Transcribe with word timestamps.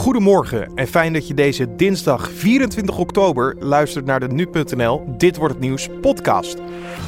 Goedemorgen 0.00 0.70
en 0.74 0.86
fijn 0.86 1.12
dat 1.12 1.28
je 1.28 1.34
deze 1.34 1.76
dinsdag 1.76 2.30
24 2.30 2.98
oktober 2.98 3.56
luistert 3.58 4.04
naar 4.04 4.20
de 4.20 4.28
Nu.nl 4.28 5.04
Dit 5.16 5.36
Wordt 5.36 5.54
Het 5.54 5.62
Nieuws 5.62 5.88
podcast. 6.00 6.58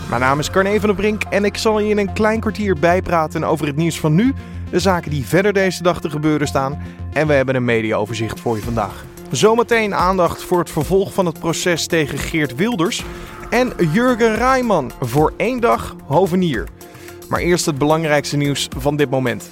Mijn 0.08 0.20
naam 0.20 0.38
is 0.38 0.50
Carne 0.50 0.80
van 0.80 0.88
der 0.88 0.94
Brink 0.96 1.22
en 1.30 1.44
ik 1.44 1.56
zal 1.56 1.78
je 1.78 1.88
in 1.88 1.98
een 1.98 2.12
klein 2.12 2.40
kwartier 2.40 2.78
bijpraten 2.78 3.44
over 3.44 3.66
het 3.66 3.76
nieuws 3.76 4.00
van 4.00 4.14
nu, 4.14 4.34
de 4.70 4.78
zaken 4.78 5.10
die 5.10 5.26
verder 5.26 5.52
deze 5.52 5.82
dag 5.82 6.00
te 6.00 6.10
gebeuren 6.10 6.46
staan 6.46 6.82
en 7.12 7.26
we 7.26 7.32
hebben 7.32 7.54
een 7.54 7.64
mediaoverzicht 7.64 8.41
voor 8.41 8.56
je 8.56 8.62
vandaag. 8.62 9.04
Zometeen 9.30 9.95
aandacht 9.95 10.43
voor 10.43 10.59
het 10.59 10.70
vervolg 10.70 11.12
van 11.12 11.27
het 11.27 11.38
proces 11.38 11.86
tegen 11.86 12.18
Geert 12.18 12.54
Wilders 12.54 13.04
en 13.50 13.72
Jurgen 13.93 14.34
Rijman 14.34 14.93
voor 15.00 15.32
één 15.36 15.61
dag 15.61 15.96
hovenier. 16.06 16.68
Maar 17.29 17.40
eerst 17.40 17.66
het 17.66 17.79
belangrijkste 17.79 18.36
nieuws 18.36 18.68
van 18.79 18.96
dit 18.96 19.11
moment. 19.11 19.50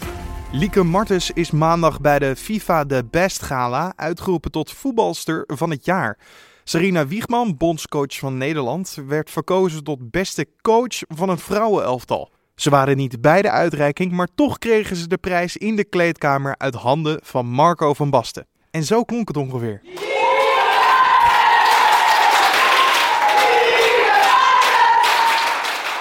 Lieke 0.52 0.82
Martens 0.82 1.30
is 1.30 1.50
maandag 1.50 2.00
bij 2.00 2.18
de 2.18 2.36
FIFA 2.36 2.84
de 2.84 3.04
Best 3.10 3.42
Gala 3.42 3.92
uitgeroepen 3.96 4.50
tot 4.50 4.72
voetbalster 4.72 5.44
van 5.46 5.70
het 5.70 5.84
jaar. 5.84 6.18
Sarina 6.64 7.06
Wiegman, 7.06 7.56
bondscoach 7.56 8.18
van 8.18 8.38
Nederland, 8.38 8.98
werd 9.06 9.30
verkozen 9.30 9.84
tot 9.84 10.10
beste 10.10 10.46
coach 10.62 10.98
van 11.08 11.28
een 11.28 11.38
vrouwenelftal. 11.38 12.30
Ze 12.54 12.70
waren 12.70 12.96
niet 12.96 13.20
bij 13.20 13.42
de 13.42 13.50
uitreiking, 13.50 14.12
maar 14.12 14.28
toch 14.34 14.58
kregen 14.58 14.96
ze 14.96 15.08
de 15.08 15.18
prijs 15.18 15.56
in 15.56 15.76
de 15.76 15.84
kleedkamer 15.84 16.54
uit 16.58 16.74
handen 16.74 17.20
van 17.22 17.46
Marco 17.46 17.94
van 17.94 18.10
Basten. 18.10 18.46
En 18.70 18.84
zo 18.84 19.04
klonk 19.04 19.28
het 19.28 19.36
ongeveer. 19.36 19.80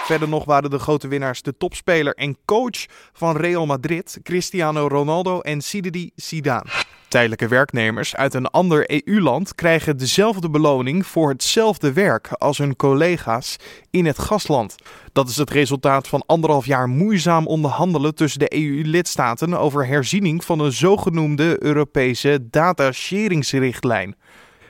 Verder 0.10 0.30
nog 0.30 0.46
waren 0.46 0.70
de 0.70 0.80
grote 0.80 1.08
winnaars 1.08 1.42
de 1.42 1.58
topspeler 1.58 2.14
en 2.14 2.38
coach 2.46 2.86
van 3.14 3.38
Real 3.38 3.66
Madrid, 3.66 4.20
Cristiano 4.24 4.88
Ronaldo 4.88 5.40
en 5.40 5.62
Zinedine 5.62 6.12
Zidane. 6.16 6.70
Tijdelijke 7.08 7.48
werknemers 7.48 8.16
uit 8.16 8.34
een 8.34 8.46
ander 8.46 9.04
EU-land 9.06 9.56
krijgen 9.56 9.98
dezelfde 9.98 10.50
beloning 10.50 11.06
voor 11.06 11.30
hetzelfde 11.30 11.94
werk 11.94 12.28
als 12.32 12.58
hun 12.58 12.76
collega's 12.76 13.56
in 13.90 14.06
het 14.06 14.20
gastland. 14.20 14.76
Dat 15.12 15.30
is 15.30 15.38
het 15.38 15.50
resultaat 15.50 16.08
van 16.08 16.24
anderhalf 16.26 16.66
jaar 16.66 16.88
moeizaam 16.88 17.48
onderhandelen 17.48 18.16
tussen 18.16 18.40
de 18.40 18.54
EU-lidstaten 18.56 19.54
over 19.54 19.88
herziening 19.88 20.46
van 20.46 20.60
een 20.60 20.72
zogenoemde 20.72 21.64
Europese 21.64 22.48
datasheringsrichtlijn. 22.50 24.16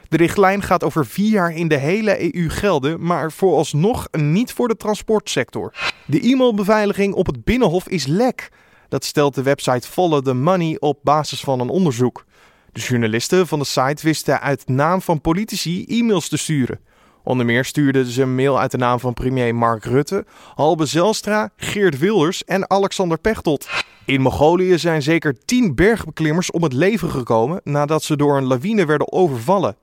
De 0.10 0.18
richtlijn 0.18 0.62
gaat 0.62 0.84
over 0.84 1.06
vier 1.06 1.30
jaar 1.30 1.56
in 1.56 1.68
de 1.68 1.78
hele 1.78 2.36
EU 2.36 2.50
gelden, 2.50 3.06
maar 3.06 3.32
vooralsnog 3.32 4.08
niet 4.12 4.54
voor 4.54 4.68
de 4.68 4.78
transportsector. 4.78 5.74
De 6.06 6.22
e-mailbeveiliging 6.22 7.14
op 7.14 7.26
het 7.26 7.44
Binnenhof 7.44 7.88
is 7.88 8.06
lek. 8.06 8.50
Dat 8.88 9.06
stelt 9.06 9.36
de 9.36 9.44
website 9.44 9.88
Follow 9.88 10.26
the 10.26 10.34
Money 10.34 10.78
op 10.80 11.00
basis 11.04 11.40
van 11.40 11.60
een 11.60 11.70
onderzoek. 11.70 12.26
De 12.72 12.80
journalisten 12.80 13.48
van 13.48 13.60
de 13.60 13.66
site 13.66 14.04
wisten 14.04 14.42
uit 14.42 14.68
naam 14.68 15.02
van 15.02 15.22
politici 15.22 15.86
e-mails 15.86 16.30
te 16.30 16.38
sturen. 16.38 16.80
Onder 17.24 17.46
meer 17.46 17.66
stuurden 17.66 18.06
ze 18.06 18.22
een 18.22 18.36
mail 18.36 18.60
uit 18.60 18.72
de 18.72 18.78
naam 18.78 19.00
van 19.00 19.14
premier 19.14 19.56
Mark 19.56 19.84
Rutte, 19.84 20.26
Halbe 20.56 20.86
Zelstra, 20.86 21.52
Geert 21.58 21.98
Wilders 21.98 22.44
en 22.44 22.70
Alexander 22.70 23.20
Pechtold. 23.20 23.70
In 24.06 24.22
Mongolië 24.22 24.78
zijn 24.78 25.02
zeker 25.02 25.46
tien 25.46 25.76
bergbeklimmers 25.76 26.52
om 26.52 26.64
het 26.64 26.74
leven 26.74 27.10
gekomen 27.10 27.62
nadat 27.64 28.04
ze 28.04 28.16
door 28.16 28.38
een 28.38 28.48
lawine 28.48 28.86
werden 28.86 29.12
overvallen. 29.12 29.76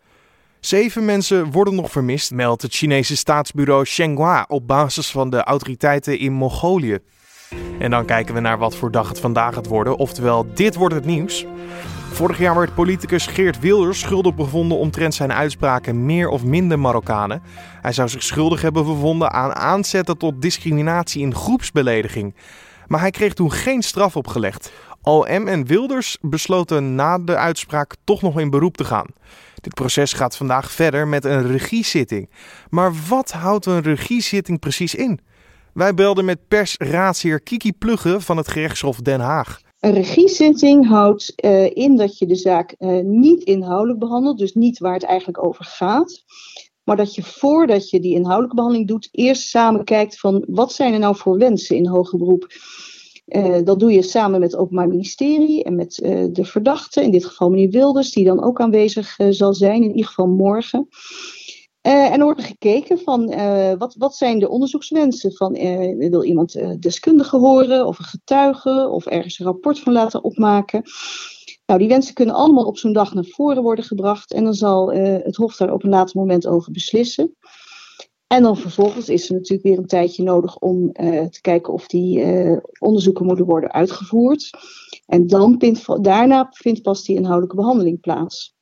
Zeven 0.66 1.04
mensen 1.04 1.50
worden 1.50 1.74
nog 1.74 1.90
vermist, 1.90 2.30
meldt 2.30 2.62
het 2.62 2.74
Chinese 2.74 3.16
staatsbureau 3.16 3.84
Shenhua 3.84 4.44
op 4.48 4.66
basis 4.66 5.10
van 5.10 5.30
de 5.30 5.42
autoriteiten 5.42 6.18
in 6.18 6.32
Mongolië. 6.32 6.98
En 7.78 7.90
dan 7.90 8.04
kijken 8.04 8.34
we 8.34 8.40
naar 8.40 8.58
wat 8.58 8.76
voor 8.76 8.90
dag 8.90 9.08
het 9.08 9.20
vandaag 9.20 9.54
gaat 9.54 9.66
worden, 9.66 9.96
oftewel 9.96 10.46
dit 10.54 10.74
wordt 10.74 10.94
het 10.94 11.04
nieuws. 11.04 11.46
Vorig 12.12 12.38
jaar 12.38 12.56
werd 12.56 12.74
politicus 12.74 13.26
Geert 13.26 13.60
Wilders 13.60 14.00
schuldig 14.00 14.34
bevonden 14.34 14.78
omtrent 14.78 15.14
zijn 15.14 15.32
uitspraken 15.32 16.04
meer 16.04 16.28
of 16.28 16.44
minder 16.44 16.78
Marokkanen. 16.78 17.42
Hij 17.82 17.92
zou 17.92 18.08
zich 18.08 18.22
schuldig 18.22 18.62
hebben 18.62 18.84
bevonden 18.84 19.32
aan 19.32 19.54
aanzetten 19.54 20.18
tot 20.18 20.42
discriminatie 20.42 21.22
in 21.22 21.34
groepsbelediging. 21.34 22.34
Maar 22.86 23.00
hij 23.00 23.10
kreeg 23.10 23.34
toen 23.34 23.52
geen 23.52 23.82
straf 23.82 24.16
opgelegd. 24.16 24.72
OM 25.08 25.48
en 25.48 25.66
Wilders 25.66 26.18
besloten 26.20 26.94
na 26.94 27.18
de 27.18 27.36
uitspraak 27.36 27.94
toch 28.04 28.22
nog 28.22 28.40
in 28.40 28.50
beroep 28.50 28.76
te 28.76 28.84
gaan. 28.84 29.06
Dit 29.60 29.74
proces 29.74 30.12
gaat 30.12 30.36
vandaag 30.36 30.70
verder 30.70 31.08
met 31.08 31.24
een 31.24 31.46
regiezitting. 31.46 32.30
Maar 32.70 32.92
wat 33.08 33.30
houdt 33.30 33.66
een 33.66 33.82
regiezitting 33.82 34.58
precies 34.58 34.94
in? 34.94 35.20
Wij 35.72 35.94
belden 35.94 36.24
met 36.24 36.48
persraadsheer 36.48 37.40
Kiki 37.40 37.72
Plugge 37.72 38.20
van 38.20 38.36
het 38.36 38.48
gerechtshof 38.48 39.00
Den 39.00 39.20
Haag. 39.20 39.60
Een 39.80 39.92
regiezitting 39.92 40.88
houdt 40.88 41.32
uh, 41.44 41.76
in 41.76 41.96
dat 41.96 42.18
je 42.18 42.26
de 42.26 42.36
zaak 42.36 42.74
uh, 42.78 43.04
niet 43.04 43.42
inhoudelijk 43.42 43.98
behandelt, 43.98 44.38
dus 44.38 44.54
niet 44.54 44.78
waar 44.78 44.94
het 44.94 45.04
eigenlijk 45.04 45.44
over 45.44 45.64
gaat. 45.64 46.24
Maar 46.84 46.96
dat 46.96 47.14
je 47.14 47.22
voordat 47.22 47.90
je 47.90 48.00
die 48.00 48.14
inhoudelijke 48.14 48.56
behandeling 48.56 48.88
doet, 48.88 49.08
eerst 49.12 49.48
samen 49.48 49.84
kijkt 49.84 50.20
van 50.20 50.44
wat 50.48 50.72
zijn 50.72 50.92
er 50.92 50.98
nou 50.98 51.16
voor 51.16 51.38
wensen 51.38 51.76
in 51.76 51.86
hoger 51.86 52.18
beroep. 52.18 52.46
Uh, 53.26 53.58
dat 53.64 53.80
doe 53.80 53.92
je 53.92 54.02
samen 54.02 54.40
met 54.40 54.50
het 54.52 54.60
Openbaar 54.60 54.88
Ministerie 54.88 55.64
en 55.64 55.76
met 55.76 56.00
uh, 56.02 56.24
de 56.30 56.44
verdachte, 56.44 57.02
in 57.02 57.10
dit 57.10 57.24
geval 57.24 57.50
meneer 57.50 57.70
Wilders, 57.70 58.12
die 58.12 58.24
dan 58.24 58.42
ook 58.42 58.60
aanwezig 58.60 59.18
uh, 59.18 59.26
zal 59.30 59.54
zijn, 59.54 59.82
in 59.82 59.90
ieder 59.90 60.06
geval 60.06 60.26
morgen. 60.26 60.88
en 61.80 62.18
er 62.18 62.24
wordt 62.24 62.44
gekeken 62.44 62.98
van 62.98 63.26
wat, 63.78 63.94
wat 63.98 64.16
zijn 64.16 64.38
de 64.38 64.48
onderzoekswensen 64.48 65.32
van 65.32 65.52
wil 65.98 66.24
iemand 66.24 66.80
deskundige 66.80 67.36
horen 67.36 67.86
of 67.86 67.98
een 67.98 68.04
getuige 68.04 68.88
of 68.88 69.06
ergens 69.06 69.38
een 69.38 69.46
rapport 69.46 69.78
van 69.78 69.92
laten 69.92 70.24
opmaken. 70.24 70.82
Nou, 71.66 71.78
die 71.80 71.88
wensen 71.88 72.14
kunnen 72.14 72.34
allemaal 72.34 72.64
op 72.64 72.78
zo'n 72.78 72.92
dag 72.92 73.14
naar 73.14 73.24
voren 73.24 73.62
worden 73.62 73.84
gebracht 73.84 74.32
en 74.32 74.44
dan 74.44 74.54
zal 74.54 74.92
het 74.92 75.36
Hof 75.36 75.56
daar 75.56 75.72
op 75.72 75.84
een 75.84 75.90
later 75.90 76.18
moment 76.18 76.46
over 76.46 76.72
beslissen. 76.72 77.36
En 78.26 78.42
dan 78.42 78.56
vervolgens 78.56 79.08
is 79.08 79.28
er 79.28 79.34
natuurlijk 79.34 79.68
weer 79.68 79.78
een 79.78 79.86
tijdje 79.86 80.22
nodig 80.22 80.58
om 80.58 80.90
uh, 81.00 81.24
te 81.24 81.40
kijken 81.40 81.72
of 81.72 81.86
die 81.86 82.18
uh, 82.18 82.56
onderzoeken 82.78 83.26
moeten 83.26 83.44
worden 83.44 83.72
uitgevoerd. 83.72 84.50
En 85.06 85.26
dan 85.26 85.54
vindt, 85.58 86.04
daarna 86.04 86.48
vindt 86.50 86.82
pas 86.82 87.04
die 87.04 87.16
inhoudelijke 87.16 87.56
behandeling 87.56 88.00
plaats. 88.00 88.54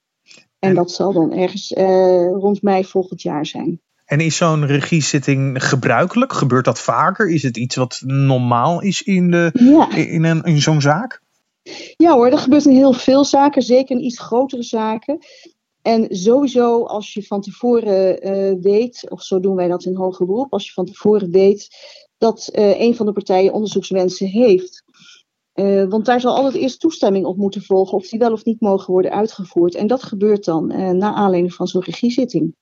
En 0.59 0.75
dat 0.75 0.91
zal 0.91 1.13
dan 1.13 1.33
ergens 1.33 1.71
uh, 1.73 1.85
rond 2.33 2.63
mei 2.63 2.85
volgend 2.85 3.23
jaar 3.23 3.47
zijn. 3.47 3.81
En 4.05 4.21
is 4.21 4.37
zo'n 4.37 4.67
regiezitting 4.67 5.65
gebruikelijk? 5.65 6.33
Gebeurt 6.33 6.65
dat 6.65 6.81
vaker? 6.81 7.31
Is 7.31 7.43
het 7.43 7.57
iets 7.57 7.77
wat 7.77 8.01
normaal 8.05 8.83
is 8.83 9.03
in, 9.03 9.31
de, 9.31 9.51
ja. 9.53 9.95
in, 9.95 10.25
een, 10.25 10.43
in 10.43 10.61
zo'n 10.61 10.81
zaak? 10.81 11.23
Ja 11.97 12.13
hoor, 12.13 12.31
dat 12.31 12.41
gebeurt 12.41 12.65
in 12.65 12.77
heel 12.77 12.93
veel 12.93 13.25
zaken, 13.25 13.63
zeker 13.63 13.97
in 13.97 14.05
iets 14.05 14.21
grotere 14.21 14.63
zaken. 14.63 15.19
En 15.85 16.17
sowieso 16.17 16.85
als 16.85 17.13
je 17.13 17.23
van 17.23 17.41
tevoren 17.41 18.27
uh, 18.27 18.63
weet, 18.63 19.11
of 19.11 19.23
zo 19.23 19.41
doen 19.41 19.57
wij 19.57 19.69
dat 19.69 19.85
in 19.85 19.97
hoger 19.97 20.27
beroep, 20.27 20.53
als 20.53 20.67
je 20.67 20.73
van 20.73 20.85
tevoren 20.85 21.31
weet 21.31 21.69
dat 22.19 22.51
uh, 22.53 22.81
een 22.81 22.95
van 22.95 23.07
de 23.07 23.13
partijen 23.13 23.53
onderzoekswensen 23.53 24.27
heeft. 24.27 24.85
Uh, 25.55 25.85
want 25.85 26.05
daar 26.05 26.21
zal 26.21 26.37
altijd 26.37 26.55
eerst 26.55 26.81
toestemming 26.81 27.27
op 27.27 27.37
moeten 27.37 27.63
volgen 27.63 27.97
of 27.97 28.09
die 28.09 28.19
wel 28.19 28.33
of 28.33 28.45
niet 28.45 28.61
mogen 28.61 28.93
worden 28.93 29.11
uitgevoerd. 29.11 29.75
En 29.75 29.87
dat 29.87 30.03
gebeurt 30.03 30.45
dan 30.45 30.67
na 30.99 31.15
aanleiding 31.15 31.55
van 31.55 31.67
zo'n 31.67 31.83
regiezitting. 31.83 32.55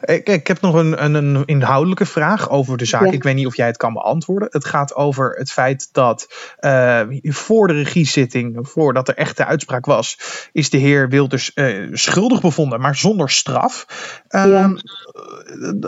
Ik, 0.00 0.28
ik 0.28 0.46
heb 0.46 0.60
nog 0.60 0.74
een, 0.74 1.04
een, 1.04 1.14
een, 1.14 1.44
inhoudelijke 1.44 2.06
vraag 2.06 2.50
over 2.50 2.76
de 2.76 2.84
zaak. 2.84 3.04
Ja. 3.04 3.12
Ik 3.12 3.22
weet 3.22 3.34
niet 3.34 3.46
of 3.46 3.56
jij 3.56 3.66
het 3.66 3.76
kan 3.76 3.92
beantwoorden. 3.92 4.48
Het 4.50 4.64
gaat 4.64 4.94
over 4.94 5.34
het 5.38 5.52
feit 5.52 5.88
dat 5.92 6.26
uh, 6.60 7.00
voor 7.22 7.66
de 7.66 7.72
regiezitting, 7.72 8.58
voordat 8.62 9.08
er 9.08 9.14
echte 9.14 9.44
uitspraak 9.44 9.86
was, 9.86 10.18
is 10.52 10.70
de 10.70 10.78
heer 10.78 11.08
Wilders 11.08 11.50
uh, 11.54 11.88
schuldig 11.92 12.40
bevonden, 12.40 12.80
maar 12.80 12.96
zonder 12.96 13.30
straf. 13.30 13.86
Uh, 14.28 14.46
ja. 14.46 14.72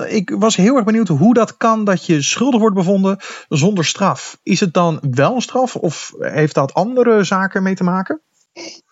Ik 0.07 0.31
was 0.39 0.57
heel 0.57 0.77
erg 0.77 0.85
benieuwd 0.85 1.09
hoe 1.09 1.35
dat 1.35 1.57
kan 1.57 1.85
dat 1.85 2.07
je 2.07 2.23
schuldig 2.23 2.61
wordt 2.61 2.77
bevonden 2.77 3.19
zonder 3.49 3.85
straf. 3.85 4.39
Is 4.43 4.61
het 4.61 4.75
dan 4.75 5.01
wel 5.11 5.35
een 5.35 5.41
straf 5.41 5.77
of 5.77 6.15
heeft 6.19 6.55
dat 6.55 6.75
andere 6.75 7.25
zaken 7.25 7.63
mee 7.63 7.75
te 7.75 7.85
maken? 7.85 8.21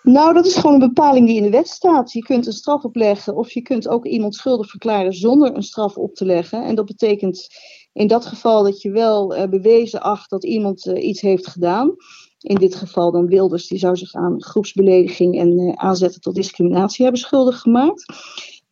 Nou, 0.09 0.35
dat 0.35 0.47
is 0.47 0.55
gewoon 0.55 0.73
een 0.73 0.89
bepaling 0.89 1.27
die 1.27 1.37
in 1.37 1.43
de 1.43 1.51
wet 1.51 1.69
staat. 1.69 2.13
Je 2.13 2.23
kunt 2.23 2.47
een 2.47 2.53
straf 2.53 2.85
opleggen 2.85 3.37
of 3.37 3.51
je 3.51 3.63
kunt 3.63 3.89
ook 3.89 4.07
iemand 4.07 4.35
schuldig 4.35 4.71
verklaren 4.71 5.13
zonder 5.13 5.57
een 5.57 5.63
straf 5.63 5.97
op 5.97 6.15
te 6.15 6.25
leggen. 6.25 6.65
En 6.65 6.75
dat 6.75 6.85
betekent 6.85 7.49
in 7.93 8.07
dat 8.07 8.27
geval 8.27 8.63
dat 8.63 8.83
je 8.83 8.91
wel 8.91 9.37
uh, 9.37 9.45
bewezen 9.45 10.01
acht 10.01 10.31
dat 10.31 10.45
iemand 10.45 10.87
uh, 10.87 11.05
iets 11.05 11.21
heeft 11.21 11.47
gedaan. 11.47 11.95
In 12.39 12.55
dit 12.55 12.75
geval 12.75 13.11
dan 13.11 13.27
Wilders, 13.27 13.67
die 13.67 13.79
zou 13.79 13.97
zich 13.97 14.15
aan 14.15 14.43
groepsbelediging 14.43 15.39
en 15.39 15.61
uh, 15.61 15.73
aanzetten 15.73 16.21
tot 16.21 16.35
discriminatie 16.35 17.03
hebben 17.03 17.23
schuldig 17.23 17.61
gemaakt. 17.61 18.05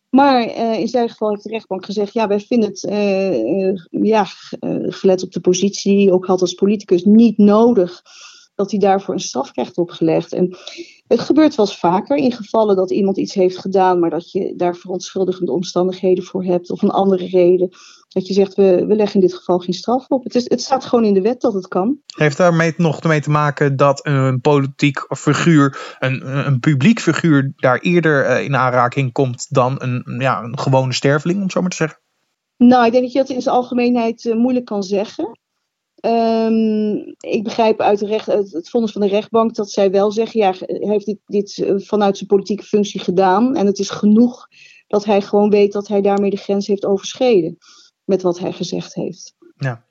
Maar 0.09 0.41
in 0.79 0.87
zijn 0.87 1.09
geval 1.09 1.29
heeft 1.29 1.43
de 1.43 1.49
rechtbank 1.49 1.85
gezegd: 1.85 2.13
ja, 2.13 2.27
wij 2.27 2.39
vinden 2.39 2.69
het, 2.69 2.81
ja, 3.89 4.25
gelet 4.81 5.23
op 5.23 5.31
de 5.31 5.39
positie 5.39 6.11
ook 6.11 6.25
had 6.25 6.41
als 6.41 6.53
politicus, 6.53 7.03
niet 7.03 7.37
nodig 7.37 8.01
dat 8.57 8.71
hij 8.71 8.79
daarvoor 8.79 9.13
een 9.13 9.19
straf 9.19 9.51
krijgt 9.51 9.77
opgelegd. 9.77 10.33
En 10.33 10.57
het 11.07 11.19
gebeurt 11.19 11.55
wel 11.55 11.65
eens 11.65 11.79
vaker 11.79 12.17
in 12.17 12.31
gevallen 12.31 12.75
dat 12.75 12.91
iemand 12.91 13.17
iets 13.17 13.33
heeft 13.33 13.57
gedaan, 13.57 13.99
maar 13.99 14.09
dat 14.09 14.31
je 14.31 14.53
daar 14.55 14.75
verontschuldigende 14.75 15.51
omstandigheden 15.51 16.23
voor 16.23 16.43
hebt 16.43 16.71
of 16.71 16.81
een 16.81 16.89
andere 16.89 17.27
reden. 17.27 17.69
Dat 18.07 18.27
je 18.27 18.33
zegt, 18.33 18.55
we, 18.55 18.85
we 18.87 18.95
leggen 18.95 19.21
in 19.21 19.27
dit 19.27 19.35
geval 19.35 19.59
geen 19.59 19.73
straf 19.73 20.07
op. 20.07 20.23
Het, 20.23 20.35
is, 20.35 20.49
het 20.49 20.61
staat 20.61 20.85
gewoon 20.85 21.05
in 21.05 21.13
de 21.13 21.21
wet 21.21 21.41
dat 21.41 21.53
het 21.53 21.67
kan. 21.67 21.99
Heeft 22.15 22.37
daarmee 22.37 22.73
nog 22.77 23.03
mee 23.03 23.21
te 23.21 23.29
maken 23.29 23.75
dat 23.75 24.05
een 24.05 24.41
politiek 24.41 25.05
figuur, 25.09 25.95
een, 25.99 26.47
een 26.47 26.59
publiek 26.59 26.99
figuur, 26.99 27.53
daar 27.55 27.79
eerder 27.79 28.25
eh, 28.25 28.43
in 28.43 28.55
aanraking 28.55 29.11
komt 29.11 29.47
dan 29.49 29.75
een, 29.81 30.15
ja, 30.19 30.41
een 30.41 30.59
gewone 30.59 30.93
sterveling, 30.93 31.41
om 31.41 31.49
zo 31.49 31.61
maar 31.61 31.69
te 31.69 31.75
zeggen? 31.75 31.99
Nou, 32.57 32.85
ik 32.85 32.91
denk 32.91 33.03
dat 33.03 33.13
je 33.13 33.19
dat 33.19 33.29
in 33.29 33.41
zijn 33.41 33.55
algemeenheid 33.55 34.23
uh, 34.23 34.35
moeilijk 34.35 34.65
kan 34.65 34.83
zeggen. 34.83 35.39
Um, 36.05 37.15
ik 37.19 37.43
begrijp 37.43 37.79
uit, 37.79 37.99
het 37.99 38.69
vonnis 38.69 38.91
van 38.91 39.01
de 39.01 39.07
rechtbank 39.07 39.55
dat 39.55 39.71
zij 39.71 39.91
wel 39.91 40.11
zeggen: 40.11 40.39
ja, 40.39 40.53
hij 40.57 40.89
heeft 40.89 41.05
dit, 41.05 41.19
dit 41.25 41.57
eh, 41.57 41.73
vanuit 41.77 42.17
zijn 42.17 42.29
politieke 42.29 42.63
functie 42.63 42.99
gedaan. 42.99 43.55
En 43.55 43.65
het 43.65 43.79
is 43.79 43.89
genoeg 43.89 44.47
dat 44.87 45.05
hij 45.05 45.21
gewoon 45.21 45.49
weet 45.49 45.71
dat 45.71 45.87
hij 45.87 46.01
daarmee 46.01 46.29
de 46.29 46.37
grens 46.37 46.67
heeft 46.67 46.85
overschreden. 46.85 47.57
Met 48.03 48.21
wat 48.21 48.39
hij 48.39 48.53
gezegd 48.53 48.93
heeft. 48.93 49.35
Ja. 49.57 49.85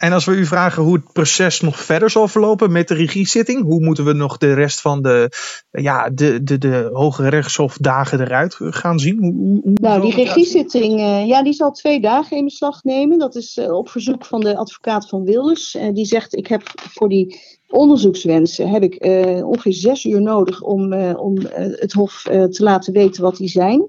En 0.00 0.12
als 0.12 0.24
we 0.24 0.32
u 0.32 0.46
vragen 0.46 0.82
hoe 0.82 0.94
het 0.94 1.12
proces 1.12 1.60
nog 1.60 1.78
verder 1.78 2.10
zal 2.10 2.28
verlopen 2.28 2.72
met 2.72 2.88
de 2.88 2.94
regiezitting, 2.94 3.62
hoe 3.62 3.84
moeten 3.84 4.04
we 4.04 4.12
nog 4.12 4.38
de 4.38 4.54
rest 4.54 4.80
van 4.80 5.02
de, 5.02 5.32
ja, 5.70 6.10
de, 6.10 6.42
de, 6.42 6.58
de 6.58 6.90
Hoge 6.92 7.28
Rechtshof-dagen 7.28 8.20
eruit 8.20 8.56
gaan 8.58 8.98
zien? 8.98 9.18
Hoe, 9.18 9.60
hoe, 9.62 9.72
nou, 9.74 10.00
die 10.00 10.14
regiezitting 10.14 11.00
uh, 11.00 11.26
ja, 11.26 11.42
die 11.42 11.52
zal 11.52 11.70
twee 11.70 12.00
dagen 12.00 12.36
in 12.36 12.44
beslag 12.44 12.82
nemen. 12.82 13.18
Dat 13.18 13.34
is 13.34 13.56
uh, 13.56 13.72
op 13.72 13.88
verzoek 13.88 14.24
van 14.24 14.40
de 14.40 14.56
advocaat 14.56 15.08
van 15.08 15.24
Wilders. 15.24 15.74
Uh, 15.74 15.92
die 15.92 16.06
zegt: 16.06 16.36
Ik 16.36 16.46
heb 16.46 16.62
voor 16.74 17.08
die 17.08 17.40
onderzoekswensen 17.68 18.68
heb 18.68 18.82
ik 18.82 19.04
ongeveer 19.44 19.72
zes 19.72 20.04
uur 20.04 20.22
nodig 20.22 20.62
om, 20.62 20.92
om 21.02 21.38
het 21.54 21.92
Hof 21.92 22.22
te 22.22 22.62
laten 22.62 22.92
weten 22.92 23.22
wat 23.22 23.36
die 23.36 23.48
zijn. 23.48 23.88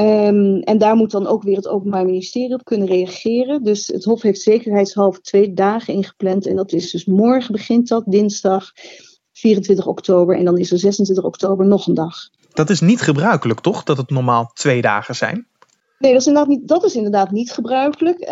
Um, 0.00 0.60
en 0.60 0.78
daar 0.78 0.96
moet 0.96 1.10
dan 1.10 1.26
ook 1.26 1.42
weer 1.42 1.56
het 1.56 1.68
Openbaar 1.68 2.04
Ministerie 2.04 2.54
op 2.54 2.64
kunnen 2.64 2.86
reageren. 2.86 3.62
Dus 3.62 3.86
het 3.86 4.04
Hof 4.04 4.22
heeft 4.22 4.40
zekerheidshalve 4.40 5.20
twee 5.20 5.52
dagen 5.52 5.94
ingepland. 5.94 6.46
En 6.46 6.56
dat 6.56 6.72
is 6.72 6.90
dus 6.90 7.04
morgen 7.04 7.52
begint 7.52 7.88
dat, 7.88 8.04
dinsdag 8.06 8.72
24 9.32 9.86
oktober. 9.86 10.36
En 10.36 10.44
dan 10.44 10.58
is 10.58 10.72
er 10.72 10.78
26 10.78 11.24
oktober 11.24 11.66
nog 11.66 11.86
een 11.86 11.94
dag. 11.94 12.14
Dat 12.52 12.70
is 12.70 12.80
niet 12.80 13.00
gebruikelijk, 13.00 13.60
toch? 13.60 13.82
Dat 13.82 13.96
het 13.96 14.10
normaal 14.10 14.50
twee 14.54 14.80
dagen 14.80 15.14
zijn? 15.14 15.46
Nee, 16.00 16.12
dat 16.12 16.20
is 16.20 16.26
inderdaad 16.26 16.50
niet, 16.50 16.68
dat 16.68 16.84
is 16.84 16.94
inderdaad 16.94 17.30
niet 17.30 17.52
gebruikelijk. 17.52 18.20
Uh, 18.20 18.28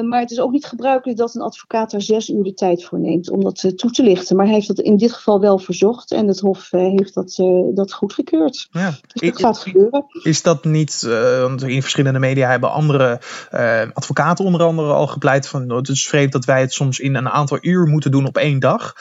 maar 0.00 0.20
het 0.20 0.30
is 0.30 0.40
ook 0.40 0.50
niet 0.50 0.64
gebruikelijk 0.64 1.18
dat 1.18 1.34
een 1.34 1.40
advocaat 1.40 1.90
daar 1.90 2.02
zes 2.02 2.28
uur 2.28 2.42
de 2.42 2.54
tijd 2.54 2.84
voor 2.84 3.00
neemt 3.00 3.30
om 3.30 3.44
dat 3.44 3.62
uh, 3.62 3.72
toe 3.72 3.90
te 3.90 4.02
lichten. 4.02 4.36
Maar 4.36 4.44
hij 4.44 4.54
heeft 4.54 4.66
dat 4.66 4.78
in 4.78 4.96
dit 4.96 5.12
geval 5.12 5.40
wel 5.40 5.58
verzocht 5.58 6.12
en 6.12 6.28
het 6.28 6.40
Hof 6.40 6.72
uh, 6.72 6.80
heeft 6.80 7.14
dat, 7.14 7.34
dat 7.74 7.92
goedgekeurd. 7.92 8.68
Ja. 8.70 8.94
Dus 9.12 9.30
dat 9.30 9.40
gaat 9.40 9.58
gebeuren. 9.58 10.04
Is 10.22 10.42
dat 10.42 10.64
niet, 10.64 11.02
want 11.40 11.62
in 11.62 11.82
verschillende 11.82 12.18
media 12.18 12.50
hebben 12.50 12.72
andere 12.72 13.20
advocaten 13.92 14.44
onder 14.44 14.62
andere 14.62 14.92
al 14.92 15.06
gepleit 15.06 15.48
van 15.48 15.70
het 15.70 15.88
is 15.88 16.08
vreemd 16.08 16.32
dat 16.32 16.44
wij 16.44 16.60
het 16.60 16.72
soms 16.72 16.98
in 16.98 17.14
een 17.14 17.28
aantal 17.28 17.58
uur 17.60 17.86
moeten 17.86 18.10
doen 18.10 18.26
op 18.26 18.36
één 18.36 18.58
dag. 18.58 18.94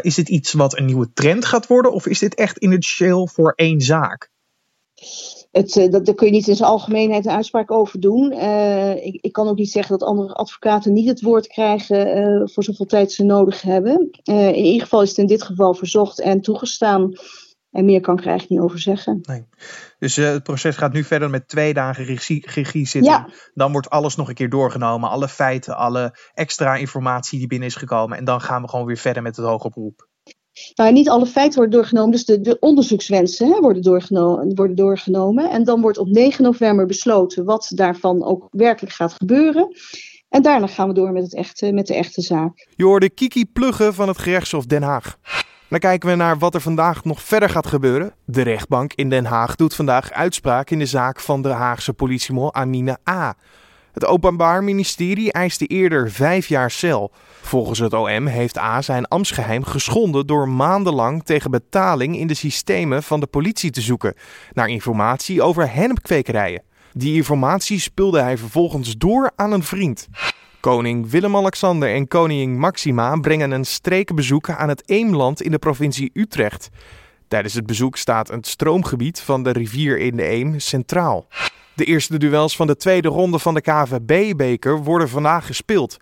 is 0.00 0.14
dit 0.14 0.28
iets 0.28 0.52
wat 0.52 0.78
een 0.78 0.84
nieuwe 0.84 1.12
trend 1.14 1.44
gaat 1.44 1.66
worden 1.66 1.92
of 1.92 2.06
is 2.06 2.18
dit 2.18 2.34
echt 2.34 2.56
initieel 2.56 3.26
voor 3.26 3.52
één 3.56 3.80
zaak? 3.80 4.31
Het, 5.52 5.76
eh, 5.76 5.90
dat, 5.90 6.06
daar 6.06 6.14
kun 6.14 6.26
je 6.26 6.32
niet 6.32 6.48
in 6.48 6.56
zijn 6.56 6.68
algemeenheid 6.68 7.26
een 7.26 7.32
uitspraak 7.32 7.70
over 7.70 8.00
doen. 8.00 8.32
Uh, 8.32 9.04
ik, 9.04 9.18
ik, 9.20 9.32
kan 9.32 9.48
ook 9.48 9.56
niet 9.56 9.70
zeggen 9.70 9.98
dat 9.98 10.08
andere 10.08 10.34
advocaten 10.34 10.92
niet 10.92 11.08
het 11.08 11.20
woord 11.20 11.46
krijgen 11.46 12.18
uh, 12.18 12.48
voor 12.48 12.64
zoveel 12.64 12.86
tijd 12.86 13.12
ze 13.12 13.24
nodig 13.24 13.62
hebben. 13.62 14.10
Uh, 14.24 14.48
in 14.48 14.64
ieder 14.64 14.82
geval 14.82 15.02
is 15.02 15.08
het 15.08 15.18
in 15.18 15.26
dit 15.26 15.42
geval 15.42 15.74
verzocht 15.74 16.20
en 16.20 16.40
toegestaan. 16.40 17.12
En 17.70 17.84
meer 17.84 18.00
kan 18.00 18.14
ik 18.14 18.20
er 18.20 18.28
eigenlijk 18.30 18.60
niet 18.60 18.70
over 18.70 18.82
zeggen. 18.82 19.18
Nee. 19.22 19.44
Dus 19.98 20.16
het 20.16 20.42
proces 20.42 20.76
gaat 20.76 20.92
nu 20.92 21.04
verder 21.04 21.30
met 21.30 21.48
twee 21.48 21.74
dagen 21.74 22.04
regie, 22.04 22.50
regie 22.50 22.86
zitten. 22.86 23.12
Ja. 23.12 23.28
Dan 23.54 23.72
wordt 23.72 23.90
alles 23.90 24.16
nog 24.16 24.28
een 24.28 24.34
keer 24.34 24.50
doorgenomen. 24.50 25.10
Alle 25.10 25.28
feiten, 25.28 25.76
alle 25.76 26.16
extra 26.34 26.76
informatie 26.76 27.38
die 27.38 27.48
binnen 27.48 27.68
is 27.68 27.74
gekomen. 27.74 28.18
En 28.18 28.24
dan 28.24 28.40
gaan 28.40 28.62
we 28.62 28.68
gewoon 28.68 28.86
weer 28.86 28.96
verder 28.96 29.22
met 29.22 29.36
het 29.36 29.46
hoger 29.46 29.70
beroep. 29.70 30.10
Nou, 30.74 30.92
niet 30.92 31.08
alle 31.08 31.26
feiten 31.26 31.58
worden 31.58 31.78
doorgenomen, 31.78 32.10
dus 32.10 32.24
de, 32.24 32.40
de 32.40 32.58
onderzoekswensen 32.58 33.52
hè, 33.52 33.60
worden, 33.60 33.82
doorgenomen, 33.82 34.54
worden 34.54 34.76
doorgenomen. 34.76 35.50
En 35.50 35.64
dan 35.64 35.80
wordt 35.80 35.98
op 35.98 36.08
9 36.08 36.44
november 36.44 36.86
besloten 36.86 37.44
wat 37.44 37.72
daarvan 37.74 38.24
ook 38.24 38.48
werkelijk 38.50 38.94
gaat 38.94 39.12
gebeuren. 39.12 39.76
En 40.28 40.42
daarna 40.42 40.66
gaan 40.66 40.88
we 40.88 40.94
door 40.94 41.12
met, 41.12 41.22
het 41.22 41.34
echte, 41.34 41.72
met 41.72 41.86
de 41.86 41.94
echte 41.94 42.20
zaak. 42.20 42.68
Je 42.76 42.84
hoorde 42.84 43.10
Kiki 43.10 43.46
Pluggen 43.46 43.94
van 43.94 44.08
het 44.08 44.18
gerechtshof 44.18 44.66
Den 44.66 44.82
Haag. 44.82 45.18
Dan 45.68 45.78
kijken 45.80 46.08
we 46.08 46.14
naar 46.14 46.38
wat 46.38 46.54
er 46.54 46.60
vandaag 46.60 47.04
nog 47.04 47.22
verder 47.22 47.48
gaat 47.48 47.66
gebeuren. 47.66 48.14
De 48.24 48.42
rechtbank 48.42 48.92
in 48.92 49.08
Den 49.08 49.24
Haag 49.24 49.56
doet 49.56 49.74
vandaag 49.74 50.10
uitspraak 50.10 50.70
in 50.70 50.78
de 50.78 50.86
zaak 50.86 51.20
van 51.20 51.42
de 51.42 51.48
Haagse 51.48 51.92
politiemol 51.92 52.54
Amine 52.54 52.98
A. 53.10 53.34
Het 53.92 54.06
Openbaar 54.06 54.64
Ministerie 54.64 55.32
eiste 55.32 55.66
eerder 55.66 56.10
vijf 56.10 56.46
jaar 56.46 56.70
cel. 56.70 57.12
Volgens 57.40 57.78
het 57.78 57.92
OM 57.92 58.26
heeft 58.26 58.58
A 58.58 58.82
zijn 58.82 59.06
ambtsgeheim 59.06 59.64
geschonden 59.64 60.26
door 60.26 60.48
maandenlang 60.48 61.24
tegen 61.24 61.50
betaling 61.50 62.16
in 62.16 62.26
de 62.26 62.34
systemen 62.34 63.02
van 63.02 63.20
de 63.20 63.26
politie 63.26 63.70
te 63.70 63.80
zoeken 63.80 64.14
naar 64.52 64.68
informatie 64.68 65.42
over 65.42 65.72
hennepkwekerijen. 65.72 66.62
Die 66.92 67.14
informatie 67.14 67.80
spulde 67.80 68.20
hij 68.20 68.38
vervolgens 68.38 68.96
door 68.96 69.30
aan 69.36 69.52
een 69.52 69.62
vriend. 69.62 70.08
Koning 70.60 71.10
Willem-Alexander 71.10 71.94
en 71.94 72.08
koningin 72.08 72.58
Maxima 72.58 73.16
brengen 73.16 73.50
een 73.50 73.64
streekbezoek 73.64 74.50
aan 74.50 74.68
het 74.68 74.88
Eemland 74.88 75.42
in 75.42 75.50
de 75.50 75.58
provincie 75.58 76.10
Utrecht. 76.14 76.68
Tijdens 77.28 77.54
het 77.54 77.66
bezoek 77.66 77.96
staat 77.96 78.28
het 78.28 78.46
stroomgebied 78.46 79.20
van 79.20 79.42
de 79.42 79.50
rivier 79.50 79.98
in 79.98 80.16
de 80.16 80.28
Eem 80.28 80.58
centraal. 80.60 81.26
De 81.74 81.84
eerste 81.84 82.18
duels 82.18 82.56
van 82.56 82.66
de 82.66 82.76
tweede 82.76 83.08
ronde 83.08 83.38
van 83.38 83.54
de 83.54 83.60
KVB-beker 83.60 84.82
worden 84.82 85.08
vandaag 85.08 85.46
gespeeld. 85.46 85.96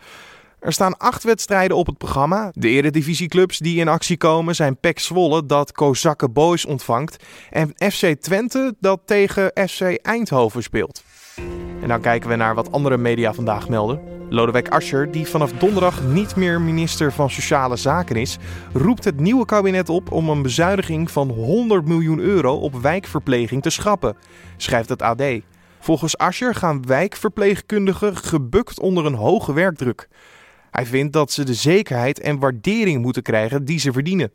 Er 0.60 0.72
staan 0.72 0.96
acht 0.96 1.22
wedstrijden 1.22 1.76
op 1.76 1.86
het 1.86 1.98
programma. 1.98 2.50
De 2.54 2.68
eredivisieclubs 2.68 3.58
die 3.58 3.80
in 3.80 3.88
actie 3.88 4.16
komen 4.16 4.54
zijn 4.54 4.76
PEC 4.76 4.98
Zwolle 4.98 5.46
dat 5.46 5.72
Kozakken 5.72 6.32
Boys 6.32 6.64
ontvangt 6.64 7.24
en 7.50 7.72
FC 7.92 8.14
Twente 8.20 8.74
dat 8.80 9.00
tegen 9.04 9.52
FC 9.68 9.80
Eindhoven 10.02 10.62
speelt. 10.62 11.02
En 11.82 11.88
dan 11.88 12.00
kijken 12.00 12.28
we 12.28 12.36
naar 12.36 12.54
wat 12.54 12.72
andere 12.72 12.96
media 12.96 13.34
vandaag 13.34 13.68
melden. 13.68 14.00
Lodewijk 14.28 14.68
Asscher, 14.68 15.10
die 15.10 15.26
vanaf 15.26 15.52
donderdag 15.52 16.02
niet 16.02 16.36
meer 16.36 16.60
minister 16.60 17.12
van 17.12 17.30
Sociale 17.30 17.76
Zaken 17.76 18.16
is, 18.16 18.38
roept 18.72 19.04
het 19.04 19.20
nieuwe 19.20 19.44
kabinet 19.44 19.88
op 19.88 20.12
om 20.12 20.28
een 20.28 20.42
bezuiniging 20.42 21.10
van 21.10 21.28
100 21.28 21.86
miljoen 21.86 22.18
euro 22.18 22.54
op 22.54 22.74
wijkverpleging 22.74 23.62
te 23.62 23.70
schrappen, 23.70 24.16
schrijft 24.56 24.88
het 24.88 25.02
AD. 25.02 25.22
Volgens 25.80 26.18
Asscher 26.18 26.54
gaan 26.54 26.86
wijkverpleegkundigen 26.86 28.16
gebukt 28.16 28.80
onder 28.80 29.06
een 29.06 29.14
hoge 29.14 29.52
werkdruk. 29.52 30.08
Hij 30.70 30.86
vindt 30.86 31.12
dat 31.12 31.32
ze 31.32 31.44
de 31.44 31.54
zekerheid 31.54 32.20
en 32.20 32.38
waardering 32.38 33.02
moeten 33.02 33.22
krijgen 33.22 33.64
die 33.64 33.78
ze 33.78 33.92
verdienen. 33.92 34.32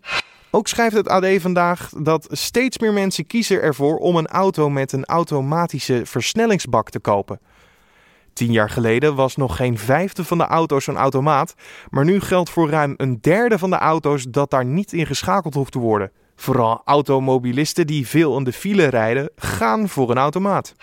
Ook 0.52 0.68
schrijft 0.68 0.96
het 0.96 1.08
AD 1.08 1.26
vandaag 1.38 1.90
dat 1.98 2.28
steeds 2.32 2.78
meer 2.78 2.94
mensen 2.94 3.28
kiezen 3.28 3.62
ervoor 3.62 3.98
om 3.98 4.16
een 4.16 4.28
auto 4.28 4.70
met 4.70 4.92
een 4.92 5.06
automatische 5.06 6.02
versnellingsbak 6.06 6.90
te 6.90 7.00
kopen. 7.00 7.40
Tien 8.34 8.52
jaar 8.52 8.70
geleden 8.70 9.16
was 9.16 9.36
nog 9.36 9.56
geen 9.56 9.78
vijfde 9.78 10.24
van 10.24 10.38
de 10.38 10.46
auto's 10.46 10.88
een 10.88 10.96
automaat, 10.96 11.56
maar 11.90 12.06
nu 12.06 12.20
geldt 12.20 12.50
voor 12.50 12.70
ruim 12.70 12.94
een 12.98 13.18
derde 13.22 13.58
van 13.58 13.70
de 13.70 13.78
auto's 13.78 14.26
dat 14.30 14.50
daar 14.50 14.66
niet 14.66 14.94
in 14.94 15.06
geschakeld 15.06 15.54
hoeft 15.54 15.72
te 15.72 15.80
worden. 15.80 16.12
Vooral 16.36 16.82
automobilisten 16.86 17.88
die 17.88 18.08
veel 18.08 18.38
in 18.38 18.44
de 18.44 18.54
file 18.54 18.88
rijden, 18.88 19.30
gaan 19.36 19.90
voor 19.90 20.12
een 20.12 20.18
automaat. 20.18 20.74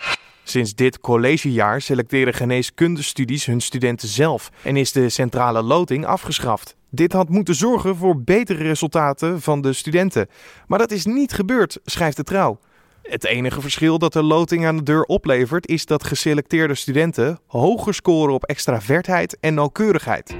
Sinds 0.43 0.75
dit 0.75 0.99
collegejaar 0.99 1.81
selecteren 1.81 2.33
geneeskundestudies 2.33 3.45
hun 3.45 3.61
studenten 3.61 4.07
zelf 4.07 4.49
en 4.63 4.77
is 4.77 4.91
de 4.91 5.09
centrale 5.09 5.61
loting 5.61 6.05
afgeschaft. 6.05 6.75
Dit 6.89 7.13
had 7.13 7.29
moeten 7.29 7.55
zorgen 7.55 7.95
voor 7.95 8.21
betere 8.21 8.63
resultaten 8.63 9.41
van 9.41 9.61
de 9.61 9.73
studenten. 9.73 10.27
Maar 10.67 10.79
dat 10.79 10.91
is 10.91 11.05
niet 11.05 11.33
gebeurd, 11.33 11.79
schrijft 11.85 12.17
de 12.17 12.23
trouw. 12.23 12.59
Het 13.01 13.25
enige 13.25 13.61
verschil 13.61 13.97
dat 13.97 14.13
de 14.13 14.23
loting 14.23 14.65
aan 14.65 14.77
de 14.77 14.83
deur 14.83 15.03
oplevert 15.03 15.67
is 15.67 15.85
dat 15.85 16.03
geselecteerde 16.03 16.75
studenten 16.75 17.39
hoger 17.47 17.93
scoren 17.93 18.33
op 18.33 18.43
extravertheid 18.43 19.37
en 19.39 19.53
nauwkeurigheid. 19.53 20.35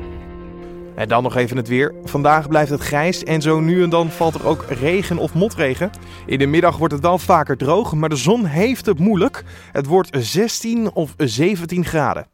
En 0.95 1.07
dan 1.07 1.23
nog 1.23 1.35
even 1.35 1.57
het 1.57 1.67
weer. 1.67 1.93
Vandaag 2.03 2.47
blijft 2.47 2.71
het 2.71 2.81
grijs 2.81 3.23
en 3.23 3.41
zo 3.41 3.59
nu 3.59 3.83
en 3.83 3.89
dan 3.89 4.09
valt 4.09 4.33
er 4.33 4.45
ook 4.45 4.65
regen 4.69 5.17
of 5.17 5.33
motregen. 5.33 5.89
In 6.25 6.39
de 6.39 6.45
middag 6.45 6.77
wordt 6.77 6.93
het 6.93 7.03
wel 7.03 7.17
vaker 7.17 7.57
droog, 7.57 7.93
maar 7.93 8.09
de 8.09 8.15
zon 8.15 8.45
heeft 8.45 8.85
het 8.85 8.99
moeilijk. 8.99 9.43
Het 9.71 9.85
wordt 9.85 10.09
16 10.11 10.93
of 10.93 11.13
17 11.17 11.85
graden. 11.85 12.27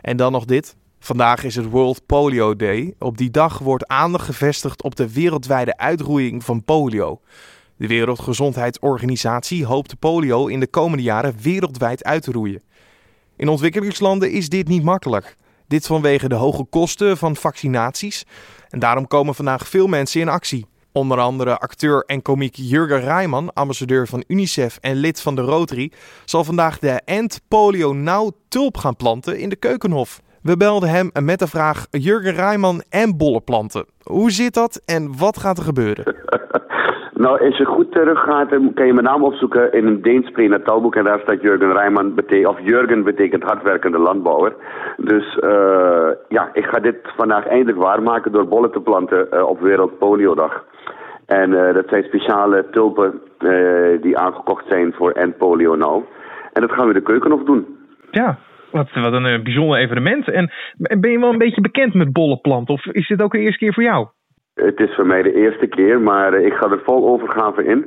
En 0.00 0.16
dan 0.16 0.32
nog 0.32 0.44
dit. 0.44 0.76
Vandaag 0.98 1.44
is 1.44 1.54
het 1.54 1.70
World 1.70 2.06
Polio 2.06 2.56
Day. 2.56 2.94
Op 2.98 3.18
die 3.18 3.30
dag 3.30 3.58
wordt 3.58 3.86
aandacht 3.86 4.24
gevestigd 4.24 4.82
op 4.82 4.96
de 4.96 5.12
wereldwijde 5.12 5.76
uitroeiing 5.76 6.44
van 6.44 6.64
polio. 6.64 7.20
De 7.76 7.86
Wereldgezondheidsorganisatie 7.86 9.64
hoopt 9.64 9.98
polio 9.98 10.46
in 10.46 10.60
de 10.60 10.66
komende 10.66 11.02
jaren 11.02 11.34
wereldwijd 11.42 12.04
uit 12.04 12.22
te 12.22 12.32
roeien. 12.32 12.62
In 13.36 13.48
ontwikkelingslanden 13.48 14.30
is 14.30 14.48
dit 14.48 14.68
niet 14.68 14.82
makkelijk. 14.82 15.36
Dit 15.70 15.86
vanwege 15.86 16.28
de 16.28 16.34
hoge 16.34 16.64
kosten 16.64 17.16
van 17.16 17.36
vaccinaties. 17.36 18.24
En 18.68 18.78
daarom 18.78 19.06
komen 19.06 19.34
vandaag 19.34 19.68
veel 19.68 19.86
mensen 19.86 20.20
in 20.20 20.28
actie. 20.28 20.66
Onder 20.92 21.18
andere 21.18 21.58
acteur 21.58 22.02
en 22.06 22.22
komiek 22.22 22.54
Jurgen 22.54 23.00
Rijman, 23.00 23.52
ambassadeur 23.52 24.06
van 24.06 24.24
UNICEF 24.26 24.78
en 24.80 24.96
lid 24.96 25.20
van 25.20 25.34
de 25.34 25.40
Rotary, 25.40 25.92
zal 26.24 26.44
vandaag 26.44 26.78
de 26.78 27.00
End 27.04 27.40
Polio 27.48 27.92
Now 27.92 28.30
tulp 28.48 28.76
gaan 28.76 28.96
planten 28.96 29.38
in 29.38 29.48
de 29.48 29.56
Keukenhof. 29.56 30.20
We 30.42 30.56
belden 30.56 30.88
hem 30.88 31.10
met 31.20 31.38
de 31.38 31.46
vraag 31.46 31.86
Jurgen 31.90 32.34
Rijman 32.34 32.82
en 32.88 33.16
bollenplanten. 33.16 33.86
Hoe 34.02 34.30
zit 34.30 34.54
dat 34.54 34.82
en 34.84 35.16
wat 35.16 35.38
gaat 35.38 35.58
er 35.58 35.64
gebeuren? 35.64 36.04
Nou, 37.20 37.46
als 37.46 37.56
je 37.56 37.64
goed 37.64 37.92
teruggaat, 37.92 38.48
kan 38.74 38.86
je 38.86 38.92
mijn 38.92 39.04
naam 39.04 39.24
opzoeken 39.24 39.72
in 39.72 39.86
een 39.86 40.02
Deens 40.02 40.30
prenataalboek. 40.30 40.94
En 40.94 41.04
daar 41.04 41.20
staat 41.20 41.42
Jurgen 41.42 41.72
Rijman, 41.72 42.14
of 42.44 42.60
Jurgen 42.60 43.04
betekent 43.04 43.42
hardwerkende 43.42 43.98
landbouwer. 43.98 44.54
Dus 44.96 45.38
uh, 45.40 46.08
ja, 46.28 46.50
ik 46.52 46.64
ga 46.64 46.78
dit 46.78 46.96
vandaag 47.16 47.46
eindelijk 47.46 47.78
waarmaken 47.78 48.32
door 48.32 48.48
bollen 48.48 48.72
te 48.72 48.80
planten 48.80 49.26
uh, 49.30 49.48
op 49.48 49.60
Wereldpoliodag. 49.60 50.64
En 51.26 51.50
uh, 51.50 51.74
dat 51.74 51.88
zijn 51.88 52.04
speciale 52.04 52.66
tulpen 52.70 53.20
die 54.00 54.18
aangekocht 54.18 54.64
zijn 54.68 54.92
voor 54.92 55.10
End 55.10 55.36
Polio 55.36 55.74
nou. 55.74 56.04
En 56.52 56.60
dat 56.60 56.72
gaan 56.72 56.86
we 56.86 56.92
de 56.92 57.02
keukenhof 57.02 57.42
doen. 57.42 57.66
Ja, 58.10 58.38
wat, 58.70 58.88
wat 58.92 59.12
een 59.12 59.42
bijzonder 59.42 59.78
evenement. 59.78 60.28
En 60.28 60.50
ben 61.00 61.10
je 61.10 61.18
wel 61.18 61.32
een 61.32 61.38
beetje 61.38 61.60
bekend 61.60 61.94
met 61.94 62.12
bollenplanten? 62.12 62.74
Of 62.74 62.86
is 62.86 63.08
dit 63.08 63.22
ook 63.22 63.32
de 63.32 63.38
eerste 63.38 63.58
keer 63.58 63.74
voor 63.74 63.82
jou? 63.82 64.08
Het 64.62 64.80
is 64.80 64.94
voor 64.94 65.06
mij 65.06 65.22
de 65.22 65.34
eerste 65.34 65.66
keer, 65.66 66.00
maar 66.00 66.34
ik 66.34 66.52
ga 66.52 66.70
er 66.70 66.80
vol 66.84 67.08
overgave 67.08 67.64
in. 67.64 67.84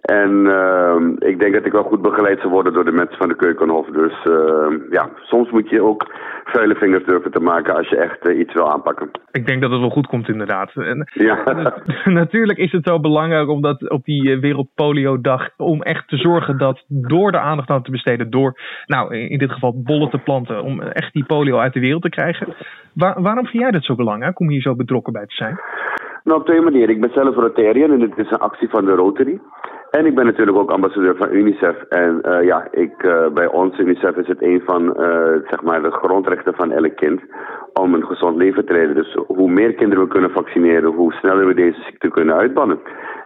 En 0.00 0.30
uh, 0.30 1.28
ik 1.30 1.40
denk 1.40 1.54
dat 1.54 1.66
ik 1.66 1.72
wel 1.72 1.82
goed 1.82 2.02
begeleid 2.02 2.40
zal 2.40 2.50
worden 2.50 2.72
door 2.72 2.84
de 2.84 2.92
mensen 2.92 3.18
van 3.18 3.28
de 3.28 3.36
Keukenhof. 3.36 3.86
Dus 3.86 4.24
uh, 4.24 4.90
ja, 4.90 5.08
soms 5.22 5.50
moet 5.50 5.70
je 5.70 5.82
ook 5.82 6.06
vuile 6.44 6.74
vingers 6.74 7.04
durven 7.04 7.30
te 7.30 7.40
maken 7.40 7.76
als 7.76 7.88
je 7.88 7.96
echt 7.96 8.28
uh, 8.28 8.38
iets 8.38 8.54
wil 8.54 8.72
aanpakken. 8.72 9.10
Ik 9.30 9.46
denk 9.46 9.60
dat 9.60 9.70
het 9.70 9.80
wel 9.80 9.90
goed 9.90 10.06
komt 10.06 10.28
inderdaad. 10.28 10.70
En, 10.74 11.08
ja. 11.12 11.42
natuurlijk 12.22 12.58
is 12.58 12.72
het 12.72 12.86
zo 12.86 13.00
belangrijk 13.00 13.48
om 13.48 13.60
dat 13.60 13.90
op 13.90 14.04
die 14.04 14.38
Wereldpolio-dag 14.38 15.48
om 15.56 15.82
echt 15.82 16.08
te 16.08 16.16
zorgen 16.16 16.58
dat 16.58 16.84
door 16.88 17.32
de 17.32 17.40
aandacht 17.40 17.70
aan 17.70 17.82
te 17.82 17.90
besteden, 17.90 18.30
door 18.30 18.60
nou 18.86 19.16
in 19.16 19.38
dit 19.38 19.52
geval 19.52 19.82
bollen 19.82 20.10
te 20.10 20.18
planten, 20.18 20.62
om 20.62 20.80
echt 20.80 21.12
die 21.12 21.24
polio 21.24 21.58
uit 21.58 21.72
de 21.72 21.80
wereld 21.80 22.02
te 22.02 22.08
krijgen. 22.08 22.54
Waar, 22.94 23.22
waarom 23.22 23.46
vind 23.46 23.62
jij 23.62 23.70
dat 23.70 23.84
zo 23.84 23.94
belangrijk 23.94 24.40
om 24.40 24.48
hier 24.48 24.60
zo 24.60 24.74
betrokken 24.74 25.12
bij 25.12 25.26
te 25.26 25.34
zijn? 25.34 25.58
Nou, 26.24 26.40
op 26.40 26.46
twee 26.46 26.60
manieren. 26.60 26.94
Ik 26.94 27.00
ben 27.00 27.12
zelf 27.12 27.34
Rotarian 27.34 27.90
en 27.90 28.00
het 28.00 28.18
is 28.18 28.30
een 28.30 28.38
actie 28.38 28.68
van 28.68 28.84
de 28.84 28.94
Rotary. 28.94 29.40
En 29.90 30.06
ik 30.06 30.14
ben 30.14 30.24
natuurlijk 30.24 30.56
ook 30.56 30.70
ambassadeur 30.70 31.16
van 31.16 31.32
UNICEF. 31.32 31.82
En 31.88 32.20
uh, 32.22 32.44
ja, 32.44 32.68
ik, 32.70 33.02
uh, 33.02 33.28
bij 33.28 33.46
ons 33.46 33.78
UNICEF 33.78 34.16
is 34.16 34.26
het 34.26 34.42
een 34.42 34.62
van 34.64 34.82
uh, 34.82 35.48
zeg 35.48 35.62
maar 35.62 35.82
de 35.82 35.90
grondrechten 35.90 36.54
van 36.54 36.72
elk 36.72 36.96
kind 36.96 37.20
om 37.72 37.94
een 37.94 38.06
gezond 38.06 38.36
leven 38.36 38.66
te 38.66 38.72
leiden. 38.72 38.94
Dus 38.94 39.16
hoe 39.26 39.50
meer 39.50 39.74
kinderen 39.74 40.04
we 40.04 40.10
kunnen 40.10 40.30
vaccineren, 40.30 40.92
hoe 40.92 41.12
sneller 41.12 41.46
we 41.46 41.54
deze 41.54 41.80
ziekte 41.80 42.08
kunnen 42.08 42.34
uitbannen. 42.34 42.80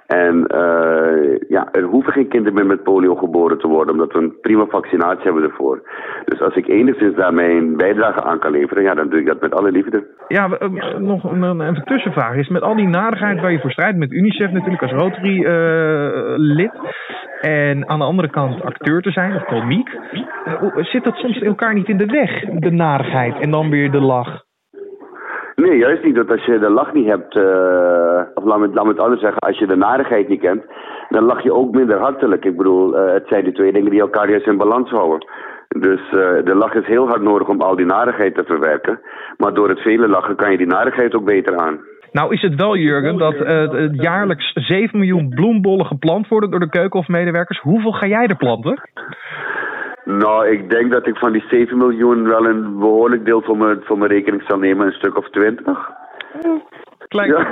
En 0.06 0.36
uh, 0.54 1.38
ja, 1.48 1.68
er 1.72 1.82
hoeven 1.82 2.12
geen 2.12 2.28
kinderen 2.28 2.54
meer 2.54 2.66
met 2.66 2.82
polio 2.82 3.14
geboren 3.14 3.58
te 3.58 3.68
worden, 3.68 3.92
omdat 3.94 4.12
we 4.12 4.18
een 4.18 4.40
prima 4.40 4.66
vaccinatie 4.66 5.24
hebben 5.24 5.42
ervoor. 5.42 5.82
Dus 6.24 6.40
als 6.40 6.54
ik 6.54 6.68
enigszins 6.68 7.16
daar 7.16 7.34
mijn 7.34 7.76
bijdrage 7.76 8.22
aan 8.22 8.38
kan 8.38 8.50
leveren, 8.50 8.82
ja, 8.82 8.94
dan 8.94 9.08
doe 9.08 9.20
ik 9.20 9.26
dat 9.26 9.40
met 9.40 9.54
alle 9.54 9.70
liefde. 9.70 10.06
Ja, 10.28 10.48
uh, 10.60 10.98
nog 10.98 11.24
een, 11.24 11.42
een 11.42 11.84
tussenvraag 11.84 12.34
is, 12.34 12.48
met 12.48 12.62
al 12.62 12.76
die 12.76 12.88
nadigheid 12.88 13.40
waar 13.40 13.52
je 13.52 13.60
voor 13.60 13.70
strijdt, 13.70 13.98
met 13.98 14.12
UNICEF 14.12 14.50
natuurlijk 14.50 14.82
als 14.82 14.92
Rotary-lid, 14.92 16.74
uh, 16.74 17.68
en 17.68 17.88
aan 17.88 17.98
de 17.98 18.04
andere 18.04 18.30
kant 18.30 18.62
acteur 18.62 19.02
te 19.02 19.10
zijn, 19.10 19.34
of 19.34 19.44
komiek, 19.44 19.88
zit 20.76 21.04
dat 21.04 21.14
soms 21.14 21.38
elkaar 21.38 21.74
niet 21.74 21.88
in 21.88 21.96
de 21.96 22.06
weg, 22.06 22.40
de 22.40 22.70
nadigheid 22.70 23.40
en 23.40 23.50
dan 23.50 23.70
weer 23.70 23.90
de 23.90 24.00
lach? 24.00 24.43
Nee, 25.64 25.78
juist 25.78 26.04
niet. 26.04 26.14
Dat 26.14 26.30
als 26.30 26.44
je 26.44 26.58
de 26.58 26.70
lach 26.70 26.92
niet 26.92 27.06
hebt, 27.06 27.36
uh, 27.36 28.20
of 28.34 28.44
laat 28.44 28.58
me, 28.58 28.66
het 28.66 28.98
anders 28.98 29.20
zeggen, 29.20 29.38
als 29.40 29.58
je 29.58 29.66
de 29.66 29.76
narigheid 29.76 30.28
niet 30.28 30.40
kent, 30.40 30.62
dan 31.08 31.24
lach 31.24 31.42
je 31.42 31.54
ook 31.54 31.74
minder 31.74 31.98
hartelijk. 31.98 32.44
Ik 32.44 32.56
bedoel, 32.56 32.98
uh, 32.98 33.12
het 33.12 33.26
zijn 33.28 33.44
de 33.44 33.52
twee 33.52 33.72
dingen 33.72 33.90
die 33.90 34.00
elkaar 34.00 34.30
juist 34.30 34.46
in 34.46 34.56
balans 34.56 34.90
houden. 34.90 35.28
Dus 35.68 36.00
uh, 36.00 36.44
de 36.44 36.54
lach 36.54 36.74
is 36.74 36.86
heel 36.86 37.06
hard 37.06 37.22
nodig 37.22 37.48
om 37.48 37.60
al 37.60 37.76
die 37.76 37.86
narigheid 37.86 38.34
te 38.34 38.44
verwerken. 38.44 39.00
Maar 39.36 39.54
door 39.54 39.68
het 39.68 39.80
vele 39.80 40.08
lachen 40.08 40.36
kan 40.36 40.50
je 40.50 40.56
die 40.56 40.66
narigheid 40.66 41.14
ook 41.14 41.24
beter 41.24 41.56
aan. 41.56 41.78
Nou 42.12 42.32
is 42.32 42.42
het 42.42 42.54
wel, 42.54 42.76
Jurgen, 42.76 43.18
dat 43.18 43.34
jaarlijks 43.92 44.52
7 44.52 44.98
miljoen 44.98 45.28
bloembollen 45.28 45.86
geplant 45.86 46.28
worden 46.28 46.50
door 46.50 46.60
de 46.60 46.68
keukenhofmedewerkers. 46.68 47.60
Hoeveel 47.60 47.92
ga 47.92 48.06
jij 48.06 48.26
er 48.26 48.36
planten? 48.36 48.80
Nou, 50.04 50.48
ik 50.48 50.70
denk 50.70 50.90
dat 50.90 51.06
ik 51.06 51.16
van 51.16 51.32
die 51.32 51.44
7 51.48 51.76
miljoen 51.76 52.24
wel 52.28 52.46
een 52.46 52.78
behoorlijk 52.78 53.24
deel 53.24 53.42
voor 53.42 53.56
mijn, 53.56 53.80
voor 53.84 53.98
mijn 53.98 54.10
rekening 54.10 54.42
zal 54.46 54.58
nemen, 54.58 54.86
een 54.86 54.92
stuk 54.92 55.16
of 55.16 55.30
20. 55.30 55.90
Klein. 57.14 57.30
Ja. 57.30 57.46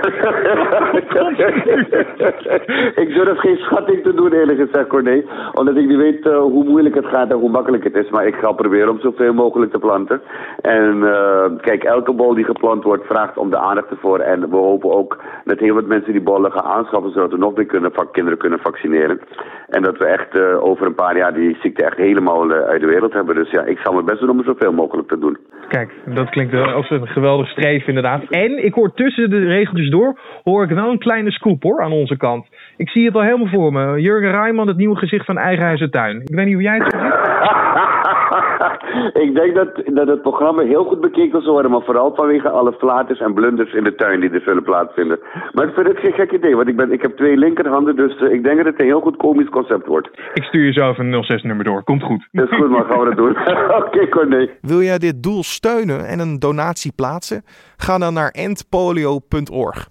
ik 3.03 3.15
durf 3.15 3.39
geen 3.39 3.57
schatting 3.57 4.03
te 4.03 4.15
doen, 4.15 4.33
eerlijk 4.33 4.59
gezegd, 4.59 4.87
Corné. 4.89 5.23
Omdat 5.53 5.77
ik 5.77 5.87
niet 5.87 5.97
weet 5.97 6.27
uh, 6.27 6.37
hoe 6.37 6.65
moeilijk 6.65 6.95
het 6.95 7.07
gaat 7.07 7.31
en 7.31 7.37
hoe 7.37 7.51
makkelijk 7.51 7.85
het 7.85 7.95
is. 7.95 8.11
Maar 8.11 8.27
ik 8.27 8.35
ga 8.35 8.53
proberen 8.53 8.89
om 8.89 9.01
zoveel 9.01 9.35
mogelijk 9.35 9.73
te 9.73 9.79
planten. 9.79 10.21
En 10.61 10.97
uh, 10.97 11.45
kijk, 11.61 11.85
elke 11.85 12.13
bol 12.13 12.35
die 12.35 12.45
geplant 12.45 12.85
wordt 12.85 13.07
vraagt 13.07 13.37
om 13.37 13.51
de 13.51 13.59
aandacht 13.59 13.91
ervoor. 13.91 14.19
En 14.19 14.51
we 14.51 14.57
hopen 14.57 14.91
ook 14.91 15.19
dat 15.45 15.59
heel 15.59 15.75
wat 15.75 15.87
mensen 15.87 16.13
die 16.13 16.23
bollen 16.23 16.53
gaan 16.53 16.73
aanschaffen... 16.77 17.13
zodat 17.13 17.31
we 17.31 17.39
nog 17.39 17.57
meer 17.57 17.67
kunnen, 17.67 17.93
kinderen 18.13 18.39
kunnen 18.39 18.59
vaccineren. 18.59 19.21
En 19.69 19.83
dat 19.83 19.99
we 19.99 20.05
echt 20.05 20.35
uh, 20.35 20.65
over 20.65 20.87
een 20.87 20.95
paar 20.95 21.17
jaar 21.17 21.35
die 21.35 21.59
ziekte 21.61 21.85
echt 21.85 21.97
helemaal 21.97 22.51
uit 22.51 22.81
de 22.81 22.87
wereld 22.87 23.13
hebben. 23.13 23.35
Dus 23.35 23.51
ja, 23.51 23.65
ik 23.65 23.79
zal 23.79 23.93
mijn 23.93 24.07
best 24.07 24.21
doen 24.21 24.31
om 24.31 24.39
er 24.39 24.45
zoveel 24.45 24.73
mogelijk 24.73 25.09
te 25.09 25.19
doen. 25.19 25.39
Kijk, 25.69 25.91
dat 26.05 26.31
klinkt 26.31 26.55
als 26.55 26.91
een 26.91 27.07
geweldig 27.07 27.49
streef 27.49 27.87
inderdaad. 27.87 28.23
En 28.31 28.65
ik 28.65 28.75
hoor 28.75 28.95
tussen 28.95 29.31
de 29.31 29.52
regeltjes 29.53 29.91
door, 29.91 30.19
hoor 30.45 30.65
ik 30.65 30.71
wel 30.71 30.91
een 30.91 30.99
kleine 30.99 31.31
scoop 31.31 31.63
hoor, 31.63 31.83
aan 31.83 31.93
onze 31.93 32.17
kant. 32.17 32.47
Ik 32.77 32.89
zie 32.89 33.05
het 33.05 33.15
al 33.15 33.23
helemaal 33.23 33.47
voor 33.47 33.73
me. 33.73 34.01
Jurgen 34.01 34.31
Rijman, 34.31 34.69
het 34.69 34.77
nieuwe 34.77 34.97
gezicht 34.97 35.25
van 35.25 35.39
Eigen 35.39 35.91
Tuin. 35.91 36.21
Ik 36.21 36.35
weet 36.35 36.47
niet 36.47 36.55
hoe 36.55 36.63
jij 36.63 36.77
het 36.77 36.93
ziet. 36.93 37.91
ik 39.25 39.35
denk 39.35 39.55
dat, 39.55 39.83
dat 39.85 40.07
het 40.07 40.23
programma 40.23 40.63
heel 40.63 40.85
goed 40.85 41.01
bekeken 41.01 41.43
zal 41.43 41.53
worden, 41.53 41.71
maar 41.71 41.83
vooral 41.83 42.15
vanwege 42.15 42.51
alle 42.51 42.73
flaters 42.73 43.21
en 43.21 43.35
blunders 43.35 43.73
in 43.73 43.85
de 43.85 43.95
tuin 43.95 44.21
die 44.21 44.31
er 44.31 44.41
zullen 44.41 44.63
plaatsvinden. 44.63 45.19
Maar 45.53 45.69
ik 45.69 45.75
vind 45.75 45.87
het 45.87 45.99
geen 45.99 46.13
gek 46.13 46.33
idee, 46.33 46.57
want 46.57 46.69
ik, 46.69 46.77
ben, 46.77 46.93
ik 46.93 47.03
heb 47.03 47.17
twee 47.17 47.37
linkerhanden, 47.37 47.97
dus 47.97 48.21
uh, 48.21 48.33
ik 48.33 48.43
denk 48.43 48.57
dat 48.57 48.67
het 48.67 48.81
een 48.81 48.87
heel 48.87 49.01
goed 49.01 49.17
komisch 49.17 49.49
concept 49.49 49.87
wordt. 49.87 50.09
Ik 50.35 50.43
stuur 50.43 50.65
je 50.65 50.73
zo 50.73 50.91
even 50.91 51.13
een 51.13 51.41
06-nummer 51.41 51.65
door. 51.65 51.85
Komt 51.85 52.03
goed. 52.03 52.29
Dat 52.33 52.51
is 52.51 52.57
goed, 52.57 52.71
maar 52.71 52.85
gaan 52.85 52.99
we 52.99 53.05
dat 53.05 53.17
doen. 53.17 53.37
Oké, 53.79 53.87
okay, 53.87 54.09
Corné. 54.09 54.51
Wil 54.61 54.83
jij 54.83 54.99
dit 54.99 55.23
doel 55.23 55.43
steunen 55.43 56.07
en 56.07 56.19
een 56.19 56.39
donatie 56.39 56.93
plaatsen? 56.97 57.45
Ga 57.77 57.99
dan 57.99 58.15
naar 58.15 58.31
endpolio.org. 58.31 59.89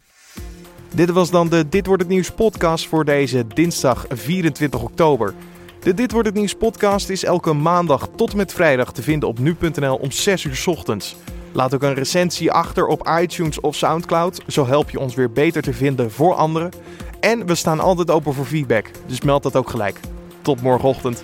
Dit 0.96 1.12
was 1.12 1.32
dan 1.32 1.50
de 1.50 1.70
Dit 1.70 1.88
wordt 1.88 2.02
het 2.02 2.12
nieuws 2.12 2.32
podcast 2.32 2.88
voor 2.88 3.06
deze 3.06 3.48
dinsdag 3.48 4.06
24 4.10 4.84
oktober. 4.84 5.34
De 5.82 5.94
Dit 5.94 6.12
wordt 6.12 6.28
het 6.28 6.38
nieuws 6.38 6.54
podcast 6.54 7.10
is 7.10 7.24
elke 7.24 7.54
maandag 7.54 8.10
tot 8.16 8.32
en 8.32 8.38
met 8.38 8.54
vrijdag 8.54 8.94
te 8.94 9.02
vinden 9.02 9.30
op 9.30 9.40
nu.nl 9.40 9.96
om 9.96 10.12
6 10.12 10.44
uur 10.44 10.64
ochtends. 10.66 11.16
Laat 11.52 11.74
ook 11.74 11.84
een 11.84 11.94
recensie 11.94 12.52
achter 12.52 12.88
op 12.88 13.10
iTunes 13.22 13.60
of 13.60 13.76
SoundCloud, 13.76 14.42
zo 14.48 14.66
help 14.66 14.90
je 14.90 15.00
ons 15.00 15.16
weer 15.16 15.32
beter 15.32 15.62
te 15.62 15.74
vinden 15.74 16.12
voor 16.12 16.34
anderen. 16.34 16.72
En 17.20 17.46
we 17.46 17.56
staan 17.56 17.80
altijd 17.80 18.12
open 18.12 18.34
voor 18.34 18.46
feedback, 18.46 18.92
dus 19.06 19.22
meld 19.22 19.44
dat 19.44 19.56
ook 19.56 19.70
gelijk. 19.70 20.00
Tot 20.42 20.62
morgenochtend. 20.62 21.24